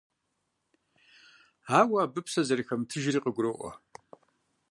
[1.77, 3.71] Ауэ абы псэ зэрыхэмытыжри къыгуроӀуэ.